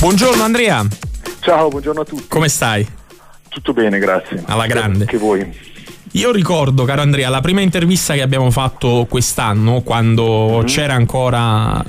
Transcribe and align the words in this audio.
Buongiorno 0.00 0.44
Andrea. 0.44 0.86
Ciao, 1.40 1.68
buongiorno 1.70 2.02
a 2.02 2.04
tutti. 2.04 2.28
Come 2.28 2.48
stai? 2.48 2.86
Tutto 3.48 3.72
bene, 3.72 3.98
grazie. 3.98 4.44
Alla 4.46 4.66
grande. 4.66 5.06
Che 5.06 5.18
voi? 5.18 5.40
Io 6.12 6.32
ricordo, 6.32 6.84
caro 6.84 7.02
Andrea, 7.02 7.28
la 7.28 7.40
prima 7.40 7.60
intervista 7.60 8.14
che 8.14 8.22
abbiamo 8.22 8.50
fatto 8.50 9.06
quest'anno, 9.08 9.82
quando 9.82 10.60
mm. 10.62 10.64
c'era 10.64 10.94
ancora 10.94 11.84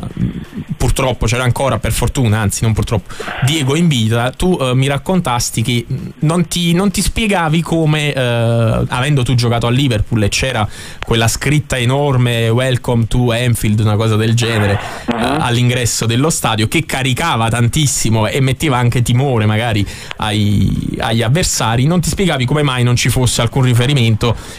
purtroppo 0.79 1.25
c'era 1.25 1.43
ancora, 1.43 1.77
per 1.77 1.91
fortuna, 1.91 2.39
anzi 2.39 2.63
non 2.63 2.73
purtroppo, 2.73 3.13
Diego 3.43 3.75
in 3.75 3.88
vita, 3.88 4.32
tu 4.32 4.57
eh, 4.59 4.73
mi 4.73 4.88
raccontasti 4.88 5.61
che 5.61 5.86
non 6.20 6.47
ti, 6.47 6.73
non 6.73 6.89
ti 6.89 7.02
spiegavi 7.02 7.61
come, 7.61 8.13
eh, 8.13 8.84
avendo 8.88 9.23
tu 9.23 9.36
giocato 9.36 9.68
a 9.68 9.70
Liverpool 9.70 10.23
e 10.23 10.29
c'era 10.29 10.67
quella 11.05 11.27
scritta 11.27 11.77
enorme 11.77 12.49
Welcome 12.49 13.07
to 13.07 13.31
Anfield, 13.31 13.79
una 13.79 13.97
cosa 13.97 14.15
del 14.15 14.36
genere, 14.36 14.79
eh, 15.07 15.13
all'ingresso 15.13 16.05
dello 16.05 16.29
stadio, 16.29 16.67
che 16.67 16.86
caricava 16.86 17.49
tantissimo 17.49 18.27
e 18.27 18.39
metteva 18.39 18.77
anche 18.77 19.01
timore 19.01 19.45
magari 19.45 19.86
ai, 20.17 20.98
agli 20.99 21.22
avversari, 21.22 21.86
non 21.86 21.99
ti 21.99 22.09
spiegavi 22.09 22.45
come 22.45 22.63
mai 22.63 22.84
non 22.84 22.95
ci 22.95 23.09
fosse 23.09 23.41
alcun 23.41 23.63
riferimento 23.63 24.09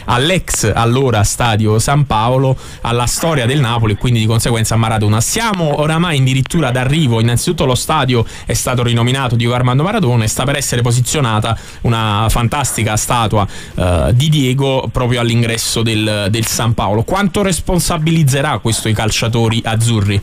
all'ex 0.05 0.71
allora 0.73 1.23
stadio 1.23 1.79
San 1.79 2.05
Paolo, 2.05 2.55
alla 2.81 3.05
storia 3.05 3.45
del 3.45 3.59
Napoli 3.59 3.93
e 3.93 3.97
quindi 3.97 4.19
di 4.19 4.25
conseguenza 4.25 4.75
a 4.75 4.77
Maradona. 4.77 5.21
Siamo 5.21 5.81
oramai 5.81 6.19
addirittura 6.19 6.71
d'arrivo. 6.71 7.19
Innanzitutto 7.19 7.65
lo 7.65 7.75
stadio 7.75 8.25
è 8.45 8.53
stato 8.53 8.83
rinominato 8.83 9.35
Diego 9.35 9.53
Armando 9.53 9.83
Maradona 9.83 10.23
e 10.23 10.27
sta 10.27 10.43
per 10.43 10.55
essere 10.55 10.81
posizionata 10.81 11.57
una 11.81 12.27
fantastica 12.29 12.95
statua 12.95 13.45
uh, 13.75 14.11
di 14.13 14.29
Diego 14.29 14.87
proprio 14.91 15.19
all'ingresso 15.19 15.81
del, 15.81 16.27
del 16.29 16.45
San 16.45 16.73
Paolo. 16.73 17.03
Quanto 17.03 17.41
responsabilizzerà 17.41 18.59
questo 18.59 18.87
i 18.87 18.93
calciatori 18.93 19.61
azzurri? 19.63 20.21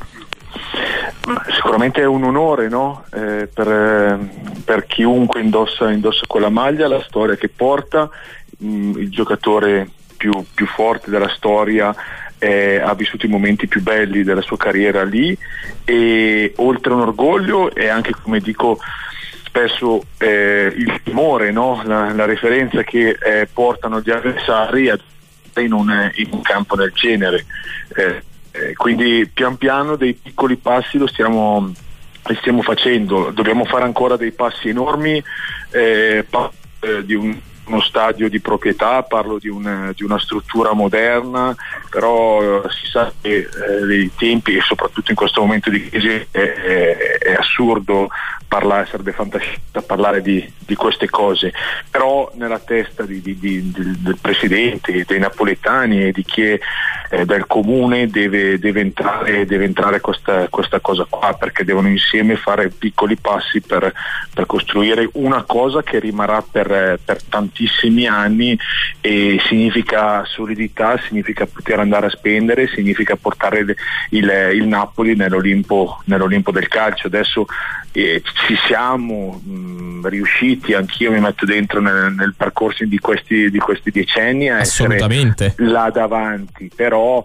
Sicuramente 1.55 2.01
è 2.01 2.07
un 2.07 2.25
onore 2.25 2.69
no? 2.69 3.05
eh, 3.13 3.49
per, 3.53 4.19
per, 4.65 4.87
chiunque 4.87 5.43
indossa, 5.43 5.91
indossa, 5.91 6.25
quella 6.27 6.49
maglia, 6.49 6.89
la 6.89 7.03
storia 7.07 7.37
che 7.37 7.51
porta, 7.51 8.09
mh, 8.59 8.69
mm, 8.69 8.99
il 8.99 9.11
giocatore 9.11 9.89
più, 10.17 10.33
più 10.55 10.67
forte 10.67 11.11
della 11.11 11.29
storia 11.29 11.95
eh, 12.39 12.81
ha 12.81 12.95
vissuto 12.95 13.27
i 13.27 13.29
momenti 13.29 13.67
più 13.67 13.83
belli 13.83 14.23
della 14.23 14.43
sua 14.43 14.57
carriera 14.57 15.03
lì 15.05 15.37
e 15.85 16.53
oltre 16.57 16.93
a 16.93 16.97
un 16.97 17.03
orgoglio 17.03 17.75
è 17.75 17.89
anche 17.89 18.13
come 18.23 18.41
dico 18.41 18.79
spesso 19.45 20.05
eh, 20.19 20.73
il 20.77 21.01
timore, 21.03 21.51
no? 21.51 21.83
la, 21.85 22.13
la, 22.13 22.27
referenza 22.27 22.83
che 22.85 23.19
eh, 23.21 23.49
portano 23.53 24.01
gli 24.01 24.11
avversari 24.11 24.91
in 25.57 25.73
un, 25.73 26.13
in 26.15 26.29
un 26.31 26.43
campo 26.43 26.77
del 26.77 26.93
genere. 26.93 27.45
Eh, 27.97 28.23
eh, 28.51 28.75
quindi 28.75 29.29
pian 29.33 29.57
piano 29.57 29.97
dei 29.97 30.15
piccoli 30.15 30.57
passi 30.57 30.99
lo 30.99 31.07
stiamo, 31.07 31.73
li 32.27 32.37
stiamo 32.37 32.63
facendo, 32.63 33.31
dobbiamo 33.31 33.65
fare 33.65 33.85
ancora 33.85 34.17
dei 34.17 34.33
passi 34.33 34.69
enormi 34.69 35.23
eh, 35.71 36.25
di 37.05 37.15
un 37.15 37.37
uno 37.69 37.81
stadio 37.81 38.29
di 38.29 38.41
proprietà, 38.41 39.03
parlo 39.03 39.39
di 39.39 39.49
una, 39.49 39.93
di 39.95 40.03
una 40.03 40.19
struttura 40.19 40.73
moderna, 40.73 41.55
però 41.91 42.63
eh, 42.65 42.71
si 42.71 42.91
sa 42.91 43.13
che 43.21 43.49
eh, 43.49 43.95
i 43.95 44.11
tempi 44.17 44.57
e 44.57 44.61
soprattutto 44.61 45.11
in 45.11 45.17
questo 45.17 45.41
momento 45.41 45.71
di 45.71 45.89
crisi 45.89 46.09
è, 46.09 46.27
è, 46.31 47.19
è 47.19 47.33
assurdo 47.35 48.09
parlare, 48.49 48.87
sarebbe 48.87 49.13
fantascienza 49.13 49.83
parlare 49.83 50.23
di, 50.23 50.51
di, 50.59 50.75
queste 50.75 51.09
cose, 51.09 51.53
però 51.91 52.31
nella 52.35 52.59
testa 52.59 53.05
di, 53.05 53.21
del 53.23 54.19
Presidente, 54.21 55.05
dei 55.07 55.19
napoletani 55.19 56.05
e 56.05 56.13
di 56.13 56.25
chi 56.25 56.43
è 56.43 56.59
eh, 57.11 57.25
del 57.25 57.47
comune 57.47 58.09
deve, 58.09 58.59
deve, 58.59 58.81
entrare, 58.81 59.47
deve 59.47 59.65
entrare 59.65 60.01
questa, 60.01 60.49
questa, 60.49 60.81
cosa 60.81 61.07
qua 61.09 61.35
perché 61.35 61.65
devono 61.65 61.89
insieme 61.89 62.37
fare 62.37 62.69
piccoli 62.71 63.17
passi 63.17 63.61
per, 63.61 63.93
per 64.33 64.47
costruire 64.47 65.09
una 65.15 65.43
cosa 65.43 65.83
che 65.83 65.99
rimarrà 65.99 66.43
per, 66.43 66.99
per 67.05 67.23
tantissimi 67.59 68.07
anni 68.07 68.57
e 69.01 69.41
significa 69.47 70.25
solidità, 70.25 70.99
significa 70.99 71.47
poter 71.47 71.81
andare 71.81 72.07
a 72.07 72.11
spendere, 72.11 72.69
significa 72.69 73.17
portare 73.17 73.61
il, 73.61 73.77
il, 74.11 74.51
il 74.55 74.67
Napoli 74.67 75.17
nell'Olimpo, 75.17 76.01
nell'Olimpo, 76.05 76.53
del 76.53 76.69
calcio. 76.69 77.09
Adesso 77.09 77.47
eh, 77.93 78.23
ci 78.47 78.57
siamo 78.67 79.41
mh, 79.43 80.07
riusciti, 80.09 80.75
anch'io 80.75 81.11
mi 81.11 81.21
metto 81.21 81.45
dentro 81.45 81.81
nel, 81.81 82.15
nel 82.17 82.35
percorso 82.37 82.85
di 82.85 82.99
questi, 82.99 83.51
di 83.51 83.59
questi 83.59 83.91
decenni 83.91 84.49
a 84.49 84.61
essere 84.61 84.99
là 85.57 85.91
davanti, 85.91 86.71
però 86.75 87.25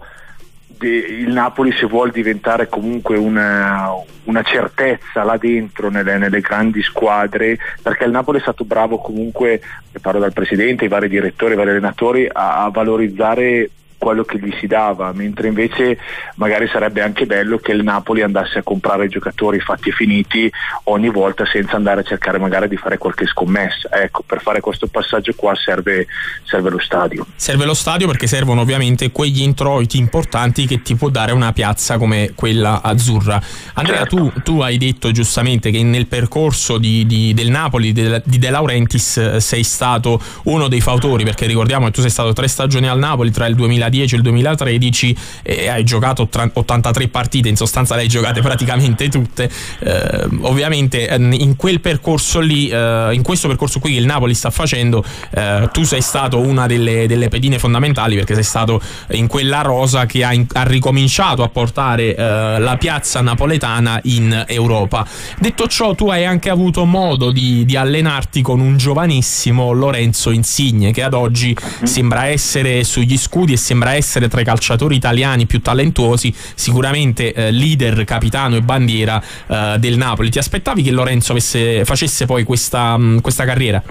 il 0.80 1.32
Napoli 1.32 1.72
se 1.72 1.86
vuole 1.86 2.10
diventare 2.10 2.68
comunque 2.68 3.16
una, 3.16 3.90
una 4.24 4.42
certezza 4.42 5.22
là 5.22 5.36
dentro 5.36 5.90
nelle, 5.90 6.18
nelle, 6.18 6.40
grandi 6.40 6.82
squadre 6.82 7.58
perché 7.82 8.04
il 8.04 8.10
Napoli 8.10 8.38
è 8.38 8.42
stato 8.42 8.64
bravo 8.64 8.98
comunque, 8.98 9.60
parlo 10.00 10.20
dal 10.20 10.32
presidente, 10.32 10.84
i 10.84 10.88
vari 10.88 11.08
direttori, 11.08 11.54
i 11.54 11.56
vari 11.56 11.70
allenatori 11.70 12.28
a, 12.30 12.64
a 12.64 12.70
valorizzare 12.70 13.70
quello 14.04 14.24
che 14.24 14.38
gli 14.38 14.54
si 14.60 14.66
dava, 14.66 15.12
mentre 15.14 15.48
invece 15.48 15.98
magari 16.34 16.68
sarebbe 16.68 17.00
anche 17.00 17.24
bello 17.24 17.56
che 17.56 17.72
il 17.72 17.82
Napoli 17.82 18.20
andasse 18.20 18.58
a 18.58 18.62
comprare 18.62 19.08
giocatori 19.08 19.60
fatti 19.60 19.88
e 19.88 19.92
finiti 19.92 20.52
ogni 20.84 21.08
volta 21.08 21.46
senza 21.46 21.76
andare 21.76 22.02
a 22.02 22.04
cercare 22.04 22.38
magari 22.38 22.68
di 22.68 22.76
fare 22.76 22.98
qualche 22.98 23.24
scommessa. 23.24 23.88
Ecco, 23.90 24.22
per 24.26 24.42
fare 24.42 24.60
questo 24.60 24.88
passaggio 24.88 25.32
qua 25.34 25.54
serve, 25.54 26.06
serve 26.42 26.68
lo 26.68 26.78
stadio. 26.78 27.26
Serve 27.34 27.64
lo 27.64 27.72
stadio 27.72 28.06
perché 28.06 28.26
servono 28.26 28.60
ovviamente 28.60 29.10
quegli 29.10 29.40
introiti 29.40 29.96
importanti 29.96 30.66
che 30.66 30.82
ti 30.82 30.96
può 30.96 31.08
dare 31.08 31.32
una 31.32 31.54
piazza 31.54 31.96
come 31.96 32.32
quella 32.34 32.82
azzurra. 32.82 33.40
Andrea, 33.72 34.00
certo. 34.00 34.16
tu, 34.16 34.32
tu, 34.42 34.60
hai 34.60 34.76
detto 34.76 35.12
giustamente 35.12 35.70
che 35.70 35.82
nel 35.82 36.08
percorso 36.08 36.76
di, 36.76 37.06
di, 37.06 37.32
del 37.32 37.48
Napoli, 37.48 37.92
di, 37.92 38.20
di 38.22 38.38
De 38.38 38.50
Laurentiis, 38.50 39.16
eh, 39.16 39.40
sei 39.40 39.62
stato 39.62 40.20
uno 40.44 40.68
dei 40.68 40.82
fautori, 40.82 41.24
perché 41.24 41.46
ricordiamo 41.46 41.86
che 41.86 41.92
tu 41.92 42.02
sei 42.02 42.10
stato 42.10 42.34
tre 42.34 42.48
stagioni 42.48 42.86
al 42.86 42.98
Napoli 42.98 43.30
tra 43.30 43.46
il 43.46 43.54
2010 43.54 43.92
2010 43.94 44.14
e 44.14 44.16
il 44.16 44.22
2013 44.22 45.16
e 45.42 45.68
hai 45.68 45.84
giocato 45.84 46.28
83 46.52 47.08
partite, 47.08 47.48
in 47.48 47.56
sostanza 47.56 47.94
le 47.94 48.02
hai 48.02 48.08
giocate 48.08 48.40
praticamente 48.40 49.08
tutte. 49.08 49.48
Eh, 49.78 50.28
ovviamente 50.42 51.08
eh, 51.08 51.16
in 51.16 51.56
quel 51.56 51.80
percorso 51.80 52.40
lì, 52.40 52.68
eh, 52.68 53.10
in 53.12 53.22
questo 53.22 53.48
percorso 53.48 53.78
qui 53.78 53.92
che 53.92 53.98
il 53.98 54.06
Napoli 54.06 54.34
sta 54.34 54.50
facendo, 54.50 55.04
eh, 55.30 55.68
tu 55.72 55.84
sei 55.84 56.00
stato 56.00 56.38
una 56.38 56.66
delle, 56.66 57.06
delle, 57.06 57.28
pedine 57.28 57.58
fondamentali 57.58 58.16
perché 58.16 58.34
sei 58.34 58.42
stato 58.42 58.80
in 59.12 59.26
quella 59.26 59.62
rosa 59.62 60.06
che 60.06 60.24
ha, 60.24 60.32
ha 60.52 60.62
ricominciato 60.64 61.42
a 61.42 61.48
portare 61.48 62.14
eh, 62.14 62.58
la 62.58 62.76
piazza 62.78 63.20
napoletana 63.20 64.00
in 64.04 64.44
Europa. 64.46 65.06
Detto 65.38 65.66
ciò, 65.68 65.94
tu 65.94 66.08
hai 66.08 66.24
anche 66.24 66.50
avuto 66.50 66.84
modo 66.84 67.30
di, 67.30 67.64
di 67.64 67.76
allenarti 67.76 68.42
con 68.42 68.60
un 68.60 68.76
giovanissimo 68.76 69.72
Lorenzo 69.72 70.30
Insigne 70.30 70.92
che 70.92 71.02
ad 71.02 71.14
oggi 71.14 71.56
sembra 71.82 72.26
essere 72.26 72.84
sugli 72.84 73.16
scudi 73.16 73.54
e 73.54 73.56
sembra 73.56 73.83
sembra 73.84 73.94
essere 73.94 74.28
tra 74.28 74.40
i 74.40 74.44
calciatori 74.44 74.96
italiani 74.96 75.46
più 75.46 75.60
talentuosi, 75.60 76.34
sicuramente 76.54 77.32
eh, 77.32 77.50
leader, 77.50 78.04
capitano 78.04 78.56
e 78.56 78.62
bandiera 78.62 79.22
eh, 79.46 79.76
del 79.78 79.96
Napoli. 79.96 80.30
Ti 80.30 80.38
aspettavi 80.38 80.82
che 80.82 80.90
Lorenzo 80.90 81.32
avesse, 81.32 81.84
facesse 81.84 82.24
poi 82.24 82.44
questa, 82.44 82.96
mh, 82.96 83.20
questa 83.20 83.44
carriera? 83.44 83.82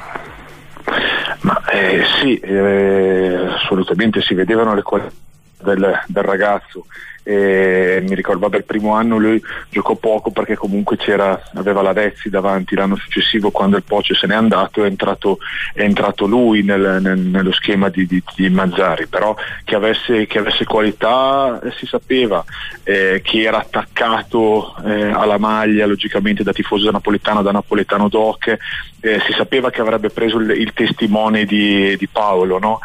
Ma 1.41 1.61
eh, 1.71 2.03
sì, 2.19 2.37
eh, 2.37 3.35
assolutamente 3.55 4.21
si 4.21 4.33
vedevano 4.33 4.73
le 4.73 4.81
qualità 4.81 5.11
del, 5.63 6.01
del 6.07 6.23
ragazzo 6.23 6.85
e 7.23 8.03
mi 8.05 8.15
ricordo 8.15 8.41
vabbè 8.41 8.57
il 8.57 8.63
primo 8.65 8.93
anno 8.93 9.17
lui 9.17 9.41
giocò 9.69 9.95
poco 9.95 10.31
perché 10.31 10.55
comunque 10.55 10.97
aveva 11.53 11.81
la 11.81 11.93
Vezzi 11.93 12.29
davanti 12.29 12.75
l'anno 12.75 12.97
successivo 12.97 13.49
quando 13.49 13.77
il 13.77 13.83
Poce 13.83 14.13
se 14.13 14.27
n'è 14.27 14.35
andato 14.35 14.83
è 14.83 14.87
entrato, 14.87 15.37
è 15.73 15.81
entrato 15.81 16.25
lui 16.25 16.63
nel, 16.63 16.99
nel, 17.01 17.19
nello 17.19 17.53
schema 17.53 17.87
di, 17.87 18.05
di, 18.05 18.21
di, 18.35 18.49
Mazzari 18.49 19.07
però 19.07 19.35
che 19.63 19.75
avesse, 19.75 20.27
che 20.27 20.39
avesse 20.39 20.65
qualità 20.65 21.61
eh, 21.61 21.71
si 21.77 21.85
sapeva 21.85 22.43
eh, 22.83 23.21
che 23.23 23.41
era 23.41 23.59
attaccato 23.59 24.75
eh, 24.85 25.09
alla 25.09 25.37
maglia 25.37 25.85
logicamente 25.85 26.43
da 26.43 26.51
tifoso 26.51 26.91
napoletano 26.91 27.41
da 27.41 27.51
napoletano 27.51 28.09
doc 28.09 28.57
eh, 28.99 29.21
si 29.25 29.33
sapeva 29.33 29.69
che 29.69 29.81
avrebbe 29.81 30.09
preso 30.09 30.37
il, 30.37 30.49
il 30.51 30.73
testimone 30.73 31.45
di, 31.45 31.95
di 31.97 32.07
Paolo 32.07 32.59
no? 32.59 32.79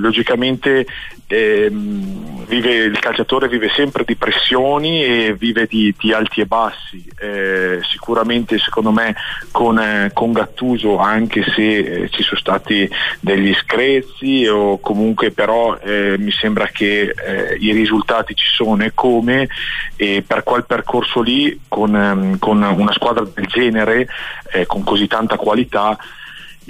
logicamente 0.00 0.86
ehm, 1.26 2.39
vive, 2.50 2.74
il 2.74 2.98
calciatore 2.98 3.48
vive 3.48 3.70
sempre 3.70 4.02
di 4.04 4.16
pressioni 4.16 5.04
e 5.04 5.34
vive 5.38 5.66
di, 5.66 5.94
di 5.96 6.12
alti 6.12 6.40
e 6.40 6.46
bassi. 6.46 7.08
Eh, 7.18 7.78
sicuramente 7.88 8.58
secondo 8.58 8.90
me 8.90 9.14
con, 9.52 9.78
eh, 9.78 10.10
con 10.12 10.32
Gattuso 10.32 10.98
anche 10.98 11.42
se 11.54 11.76
eh, 11.76 12.08
ci 12.10 12.22
sono 12.22 12.40
stati 12.40 12.90
degli 13.20 13.54
screzi 13.54 14.46
o 14.46 14.80
comunque 14.80 15.30
però 15.30 15.78
eh, 15.78 16.16
mi 16.18 16.32
sembra 16.32 16.66
che 16.66 17.14
eh, 17.14 17.56
i 17.60 17.72
risultati 17.72 18.34
ci 18.34 18.48
sono 18.48 18.82
e 18.82 18.92
come 18.94 19.48
e 19.96 20.24
per 20.26 20.42
quel 20.42 20.64
percorso 20.64 21.20
lì 21.20 21.60
con, 21.68 21.94
ehm, 21.94 22.38
con 22.38 22.60
una 22.62 22.92
squadra 22.92 23.24
del 23.32 23.46
genere 23.46 24.08
eh, 24.52 24.66
con 24.66 24.82
così 24.82 25.06
tanta 25.06 25.36
qualità 25.36 25.96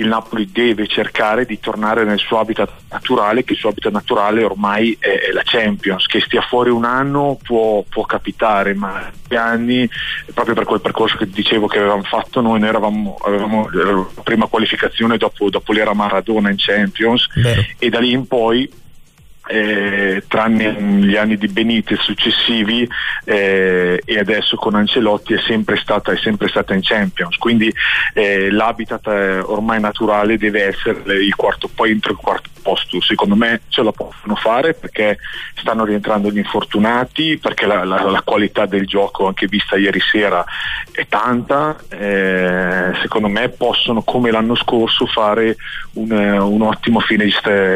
il 0.01 0.09
Napoli 0.09 0.51
deve 0.51 0.87
cercare 0.87 1.45
di 1.45 1.61
tornare 1.61 2.05
nel 2.05 2.19
suo 2.19 2.39
habitat 2.39 2.71
naturale, 2.91 3.45
che 3.45 3.53
il 3.53 3.59
suo 3.59 3.69
habitat 3.69 3.93
naturale 3.93 4.43
ormai 4.43 4.97
è, 4.99 5.29
è 5.29 5.33
la 5.33 5.43
Champions, 5.45 6.07
che 6.07 6.21
stia 6.21 6.41
fuori 6.41 6.71
un 6.71 6.85
anno 6.85 7.39
può, 7.43 7.85
può 7.89 8.05
capitare, 8.05 8.75
ma 8.75 9.11
anni, 9.37 9.89
proprio 10.35 10.55
per 10.55 10.65
quel 10.65 10.81
percorso 10.81 11.17
che 11.17 11.29
dicevo 11.29 11.67
che 11.67 11.79
avevamo 11.79 12.03
fatto 12.03 12.41
noi, 12.41 12.59
noi 12.59 12.69
eravamo, 12.69 13.17
avevamo 13.25 13.69
la 13.71 14.23
prima 14.25 14.47
qualificazione 14.47 15.19
dopo, 15.19 15.51
dopo 15.51 15.73
l'era 15.73 15.95
Maradona 15.95 16.51
in 16.51 16.57
Champions 16.59 17.29
Vero. 17.35 17.65
e 17.79 17.89
da 17.91 18.01
lì 18.01 18.11
in 18.11 18.27
poi 18.27 18.69
eh, 19.51 20.23
tranne 20.29 20.73
gli 20.73 21.17
anni 21.17 21.37
di 21.37 21.49
Benitez 21.49 21.99
successivi 22.01 22.89
eh, 23.25 24.01
e 24.05 24.19
adesso 24.19 24.57
con 24.57 24.75
Ancelotti 24.75 25.35
è 25.35 25.41
sempre 25.41 25.77
stata, 25.77 26.13
è 26.13 26.17
sempre 26.17 26.49
stata 26.49 26.75
in 26.75 26.81
Champions. 26.83 27.37
Quindi 27.37 27.73
eh, 28.15 28.51
l'habitat 28.51 29.07
eh, 29.09 29.39
ormai 29.41 29.81
naturale 29.81 30.39
deve 30.39 30.67
essere 30.67 31.15
il 31.15 31.35
quarto 31.35 31.69
poi 31.73 31.91
entro 31.91 32.13
il 32.13 32.19
quarto 32.19 32.49
posto 32.91 33.01
secondo 33.01 33.37
me 33.37 33.63
ce 33.69 33.83
la 33.83 33.93
possono 33.93 34.35
fare 34.35 34.75
perché 34.75 35.19
stanno 35.55 35.85
rientrando 35.85 36.31
gli 36.31 36.39
infortunati 36.39 37.39
perché 37.39 37.67
la, 37.67 37.85
la, 37.85 38.03
la 38.03 38.23
qualità 38.23 38.67
del 38.67 38.87
gioco 38.87 39.27
anche 39.27 39.47
vista 39.47 39.77
ieri 39.77 40.01
sera 40.01 40.45
è 40.91 41.07
tanta 41.09 41.79
eh, 41.89 42.93
secondo 43.01 43.29
me 43.29 43.49
possono 43.51 44.03
come 44.03 44.31
l'anno 44.31 44.57
scorso 44.57 45.07
fare 45.07 45.57
un, 45.95 46.11
un 46.11 46.63
ottimo 46.63 46.99
fine 46.99 47.25
di 47.25 47.33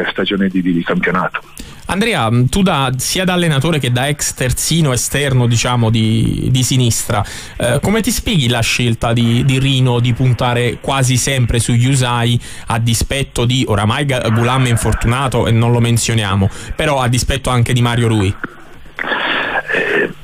stagione 0.09 0.49
di, 0.49 0.61
di 0.61 0.83
campionato 0.83 1.41
Andrea, 1.87 2.29
tu 2.49 2.63
da, 2.63 2.91
sia 2.97 3.25
da 3.25 3.33
allenatore 3.33 3.79
che 3.79 3.91
da 3.91 4.07
ex 4.07 4.33
terzino 4.33 4.91
esterno 4.91 5.45
diciamo, 5.45 5.89
di, 5.89 6.47
di 6.51 6.63
sinistra, 6.63 7.23
eh, 7.57 7.79
come 7.81 8.01
ti 8.01 8.11
spieghi 8.11 8.47
la 8.47 8.61
scelta 8.61 9.13
di, 9.13 9.45
di, 9.45 9.59
Rino 9.59 9.99
di 9.99 10.13
puntare 10.13 10.79
quasi 10.81 11.15
sempre 11.17 11.59
sugli 11.59 11.87
Usai 11.87 12.39
a 12.67 12.79
dispetto 12.79 13.45
di, 13.45 13.63
oramai 13.67 14.05
Gulam 14.05 14.65
è 14.65 14.69
infortunato 14.69 15.47
e 15.47 15.51
non 15.51 15.71
lo 15.71 15.79
menzioniamo, 15.79 16.49
però 16.75 16.99
a 16.99 17.07
dispetto 17.07 17.49
anche 17.49 17.71
di 17.71 17.81
Mario 17.81 18.07
Rui? 18.07 18.35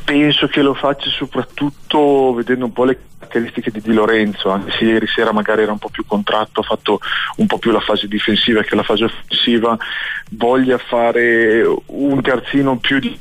Penso 0.03 0.47
che 0.47 0.61
lo 0.61 0.73
faccia 0.73 1.09
soprattutto 1.09 2.33
vedendo 2.33 2.65
un 2.65 2.73
po' 2.73 2.85
le 2.85 2.99
caratteristiche 3.17 3.71
di 3.71 3.81
Di 3.81 3.93
Lorenzo, 3.93 4.49
anche 4.49 4.71
se 4.71 4.83
ieri 4.83 5.07
sera 5.07 5.31
magari 5.31 5.63
era 5.63 5.71
un 5.71 5.77
po' 5.77 5.89
più 5.89 6.05
contratto, 6.05 6.59
ha 6.59 6.63
fatto 6.63 6.99
un 7.37 7.45
po' 7.45 7.57
più 7.57 7.71
la 7.71 7.79
fase 7.79 8.07
difensiva 8.07 8.61
che 8.61 8.75
la 8.75 8.83
fase 8.83 9.05
offensiva, 9.05 9.77
voglia 10.31 10.77
fare 10.77 11.63
un 11.85 12.21
terzino 12.21 12.77
più 12.77 12.99
di 12.99 13.17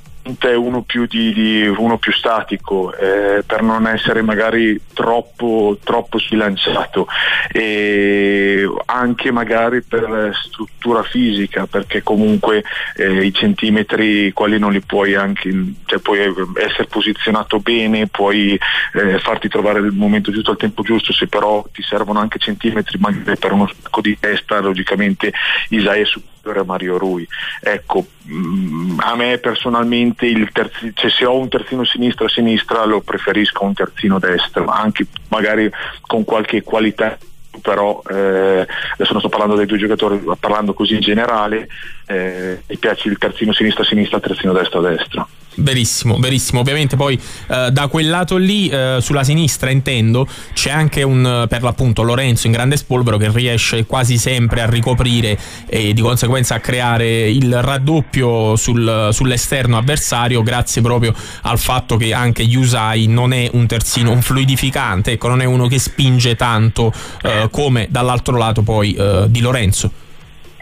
uno 0.54 0.82
più, 0.82 1.06
di, 1.06 1.32
di, 1.32 1.66
uno 1.66 1.98
più 1.98 2.12
statico 2.12 2.94
eh, 2.94 3.42
per 3.46 3.62
non 3.62 3.86
essere 3.86 4.22
magari 4.22 4.80
troppo, 4.92 5.78
troppo 5.82 6.18
sbilanciato. 6.18 7.06
E 7.52 8.68
anche 8.86 9.30
magari 9.30 9.82
per 9.82 10.32
struttura 10.42 11.02
fisica 11.02 11.66
perché 11.66 12.02
comunque 12.02 12.64
eh, 12.96 13.24
i 13.24 13.32
centimetri 13.32 14.32
quali 14.32 14.58
non 14.58 14.72
li 14.72 14.80
puoi 14.80 15.14
anche 15.14 15.50
cioè 15.84 15.98
puoi 16.00 16.20
essere 16.56 16.86
posizionato 16.86 17.58
bene 17.60 18.06
puoi 18.06 18.58
eh, 18.94 19.18
farti 19.18 19.48
trovare 19.48 19.80
il 19.80 19.92
momento 19.92 20.30
giusto 20.30 20.52
al 20.52 20.56
tempo 20.56 20.82
giusto 20.82 21.12
se 21.12 21.26
però 21.26 21.64
ti 21.72 21.82
servono 21.82 22.20
anche 22.20 22.38
centimetri 22.38 22.98
magari 22.98 23.36
per 23.38 23.52
uno 23.52 23.66
spacco 23.66 24.00
di 24.00 24.18
testa 24.18 24.60
logicamente 24.60 25.32
Isaiah 25.68 26.02
è 26.02 26.04
superiore 26.40 26.60
a 26.60 26.64
Mario 26.64 26.98
Rui. 26.98 27.26
Ecco 27.60 28.06
mm, 28.28 28.98
a 29.00 29.14
me 29.14 29.38
personalmente 29.38 30.26
terzi, 30.52 30.92
cioè 30.94 31.10
se 31.10 31.24
ho 31.26 31.36
un 31.36 31.48
terzino 31.48 31.84
sinistro 31.84 32.24
a 32.24 32.28
sinistra 32.28 32.84
lo 32.84 33.00
preferisco 33.02 33.64
a 33.64 33.68
un 33.68 33.74
terzino 33.74 34.18
destro 34.18 34.64
anche 34.66 35.06
magari 35.28 35.70
con 36.06 36.24
qualche 36.24 36.62
qualità 36.62 37.18
però 37.60 38.00
eh, 38.08 38.66
adesso 39.10 39.12
non 39.12 39.20
sto 39.20 39.28
parlando 39.28 39.56
dei 39.56 39.66
due 39.66 39.78
giocatori, 39.78 40.20
parlando 40.38 40.72
così 40.72 40.94
in 40.94 41.00
generale, 41.00 41.68
eh, 42.06 42.62
mi 42.66 42.76
piace 42.78 43.08
il 43.08 43.18
terzino 43.18 43.52
sinistro 43.52 43.82
a 43.82 43.86
sinistra, 43.86 44.18
il 44.18 44.22
terzino 44.22 44.52
destro 44.52 44.78
a 44.78 44.88
destra. 44.88 45.26
Verissimo, 45.56 46.16
verissimo. 46.18 46.60
Ovviamente 46.60 46.96
poi 46.96 47.20
eh, 47.48 47.70
da 47.72 47.88
quel 47.88 48.08
lato 48.08 48.36
lì, 48.36 48.68
eh, 48.68 48.98
sulla 49.00 49.24
sinistra 49.24 49.70
intendo, 49.70 50.26
c'è 50.54 50.70
anche 50.70 51.02
un, 51.02 51.46
per 51.48 51.62
l'appunto 51.62 52.02
Lorenzo 52.02 52.46
in 52.46 52.52
grande 52.52 52.76
spolvero 52.76 53.16
che 53.16 53.30
riesce 53.30 53.84
quasi 53.84 54.16
sempre 54.16 54.62
a 54.62 54.66
ricoprire 54.66 55.36
e 55.66 55.92
di 55.92 56.00
conseguenza 56.00 56.54
a 56.54 56.60
creare 56.60 57.28
il 57.28 57.62
raddoppio 57.62 58.56
sul, 58.56 59.08
sull'esterno 59.12 59.76
avversario 59.76 60.42
grazie 60.42 60.82
proprio 60.82 61.14
al 61.42 61.58
fatto 61.58 61.96
che 61.96 62.14
anche 62.14 62.42
Yusai 62.42 63.06
non 63.06 63.32
è 63.32 63.50
un 63.52 63.66
terzino, 63.66 64.10
un 64.12 64.22
fluidificante, 64.22 65.12
ecco, 65.12 65.28
non 65.28 65.40
è 65.40 65.44
uno 65.44 65.66
che 65.66 65.78
spinge 65.78 66.36
tanto 66.36 66.92
eh, 67.22 67.48
come 67.50 67.88
dall'altro 67.90 68.36
lato 68.36 68.62
poi 68.62 68.94
eh, 69.00 69.30
di 69.30 69.40
Lorenzo. 69.40 69.90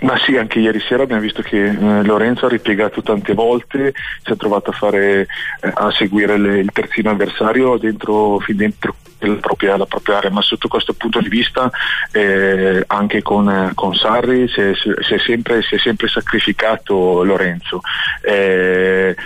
Ma 0.00 0.16
sì, 0.18 0.36
anche 0.36 0.60
ieri 0.60 0.80
sera 0.80 1.02
abbiamo 1.02 1.22
visto 1.22 1.42
che 1.42 1.64
eh, 1.64 2.02
Lorenzo 2.04 2.46
ha 2.46 2.48
ripiegato 2.48 3.02
tante 3.02 3.34
volte, 3.34 3.92
si 4.22 4.32
è 4.32 4.36
trovato 4.36 4.70
a, 4.70 4.72
fare, 4.72 5.26
eh, 5.60 5.72
a 5.74 5.90
seguire 5.90 6.38
le, 6.38 6.58
il 6.58 6.70
terzino 6.72 7.10
avversario 7.10 7.76
dentro, 7.78 8.38
fin 8.38 8.56
dentro 8.56 8.94
la 9.18 9.34
propria, 9.34 9.76
la 9.76 9.86
propria, 9.86 10.18
area, 10.18 10.30
ma 10.30 10.42
sotto 10.42 10.68
questo 10.68 10.92
punto 10.92 11.20
di 11.20 11.28
vista 11.28 11.68
eh, 12.12 12.84
anche 12.86 13.22
con, 13.22 13.50
eh, 13.50 13.72
con 13.74 13.94
Sarri 13.94 14.46
si 14.48 14.60
è, 14.60 14.72
si, 14.74 15.14
è 15.14 15.18
sempre, 15.18 15.62
si 15.62 15.74
è, 15.74 15.78
sempre, 15.78 16.06
sacrificato 16.06 17.24
Lorenzo. 17.24 17.80
Eh, 18.22 19.16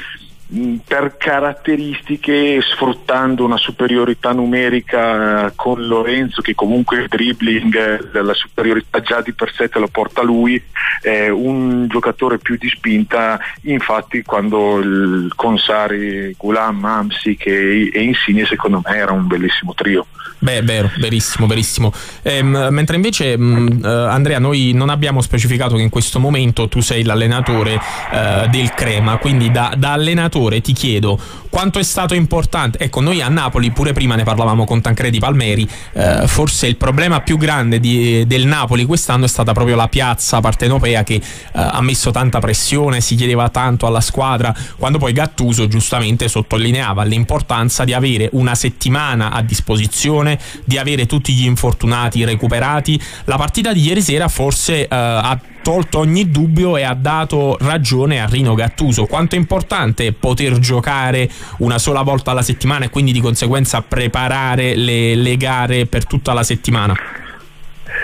per 0.85 1.17
caratteristiche 1.17 2.61
sfruttando 2.61 3.45
una 3.45 3.57
superiorità 3.57 4.33
numerica 4.33 5.47
eh, 5.47 5.53
con 5.55 5.87
Lorenzo 5.87 6.43
che 6.43 6.55
comunque 6.55 6.99
il 6.99 7.09
dribbling 7.09 7.75
eh, 8.15 8.23
la 8.23 8.35
superiorità 8.35 9.01
già 9.01 9.23
di 9.23 9.33
per 9.33 9.51
sé 9.55 9.71
te 9.71 9.79
lo 9.79 9.89
porta 9.89 10.23
lui 10.23 10.63
eh, 11.01 11.31
un 11.31 11.87
giocatore 11.89 12.37
più 12.37 12.57
di 12.59 12.69
spinta 12.69 13.41
infatti 13.63 14.23
quando 14.23 14.79
il, 14.79 15.33
con 15.35 15.57
Sari, 15.57 16.35
Gulam, 16.37 16.85
Amsi 16.85 17.35
e 17.43 17.91
Insigne 17.95 18.45
secondo 18.45 18.83
me 18.85 18.95
era 18.95 19.13
un 19.13 19.27
bellissimo 19.27 19.73
trio 19.73 20.07
Beh, 20.43 20.61
vero, 20.63 20.91
verissimo, 20.99 21.47
verissimo. 21.47 21.93
Ehm, 22.23 22.67
mentre 22.73 22.97
invece, 22.97 23.39
mh, 23.39 23.45
mm, 23.45 23.85
eh, 23.85 23.89
Andrea, 23.89 24.41
noi 24.41 24.73
non 24.75 24.89
abbiamo 24.89 25.21
specificato 25.21 25.77
che 25.77 25.83
in 25.83 25.89
questo 25.89 26.19
momento 26.19 26.67
tu 26.67 26.81
sei 26.81 27.05
l'allenatore 27.05 27.79
eh, 28.11 28.49
del 28.51 28.75
Crema, 28.75 29.19
quindi 29.19 29.53
da, 29.53 29.73
da, 29.77 29.93
allenatore 29.93 30.42
ti 30.51 30.73
chiedo 30.73 31.19
quanto 31.49 31.79
è 31.79 31.83
stato 31.83 32.15
importante. 32.15 32.79
Ecco, 32.79 33.01
noi 33.01 33.21
a 33.21 33.29
Napoli, 33.29 33.71
pure 33.71 33.93
prima 33.93 34.15
ne 34.15 34.25
parlavamo 34.25 34.65
con 34.65 34.81
Tancredi 34.81 35.19
Palmeri, 35.19 35.69
eh, 35.93 36.27
forse 36.27 36.67
il 36.67 36.77
problema 36.77 37.21
più 37.21 37.37
grande 37.37 37.79
di, 37.79 38.27
del 38.27 38.47
Napoli 38.47 38.85
quest'anno 38.85 39.27
è 39.27 39.29
stata 39.29 39.53
proprio 39.53 39.77
la 39.77 39.89
piazza 39.89 40.41
partenopea 40.41 41.05
che 41.05 41.15
eh, 41.15 41.21
ha 41.53 41.81
messo 41.83 42.11
tanta 42.11 42.39
pressione, 42.39 43.01
si 43.01 43.15
chiedeva 43.15 43.51
tanto 43.51 43.87
alla 43.87 44.01
squadra, 44.01 44.55
quando 44.79 44.99
poi 44.99 45.13
Gattuso 45.13 45.69
giustamente 45.69 46.29
sottolineava 46.29 47.03
l'importanza 47.05 47.85
di 47.85 47.93
avere 47.93 48.31
una 48.33 48.55
settimana 48.55 49.31
a 49.31 49.43
disposizione 49.43 50.39
di 50.65 50.79
avere 50.79 51.07
tutti 51.07 51.33
gli 51.35 51.45
infortunati 51.45 52.25
recuperati. 52.25 53.01
La 53.25 53.37
partita 53.37 53.73
di 53.73 53.83
ieri 53.83 54.01
sera 54.01 54.29
forse 54.29 54.83
eh, 54.83 54.89
ha 54.91 55.39
tolto 55.63 56.01
ogni 56.01 56.31
dubbio 56.31 56.77
e 56.77 56.83
ha 56.83 56.95
dato 56.95 57.57
ragione 57.61 58.21
a 58.21 58.27
Rino 58.27 58.55
Gattuso. 58.55 59.07
Quanto 59.07 59.37
è 59.37 59.39
importante 59.39 60.13
poter 60.13 60.32
giocare 60.59 61.29
una 61.59 61.79
sola 61.79 62.03
volta 62.03 62.31
alla 62.31 62.43
settimana 62.43 62.87
e 62.87 62.91
quindi 62.91 63.13
di 63.13 63.21
conseguenza 63.21 63.83
preparare 63.83 64.75
le, 64.75 65.15
le 65.15 65.37
gare 65.37 65.87
per 65.87 66.07
tutta 66.07 66.33
la 66.33 66.43
settimana? 66.43 66.95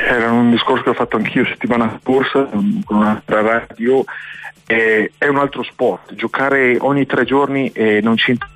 Era 0.08 0.30
un 0.30 0.50
discorso 0.50 0.84
che 0.84 0.90
ho 0.90 0.94
fatto 0.94 1.16
anch'io 1.16 1.44
settimana 1.44 1.98
scorsa 2.02 2.44
con 2.44 2.82
un'altra 2.96 3.40
radio. 3.40 4.04
È 4.66 5.26
un 5.26 5.38
altro 5.38 5.62
sport, 5.62 6.14
giocare 6.14 6.76
ogni 6.80 7.06
tre 7.06 7.24
giorni 7.24 7.70
eh, 7.72 8.00
non 8.02 8.16
c'entra 8.16 8.46